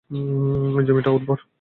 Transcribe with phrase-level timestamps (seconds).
[0.09, 1.37] এই জমিটা উর্বর।